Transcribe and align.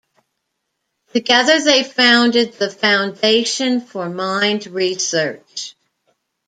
Together 1.13 1.61
they 1.61 1.83
founded 1.83 2.53
The 2.53 2.71
Foundation 2.71 3.81
for 3.81 4.09
Mind 4.09 4.65
Research. 4.65 5.75